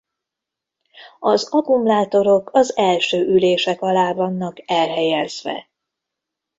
[1.19, 5.69] Az akkumulátorok az első ülések alá vannak elhelyezve.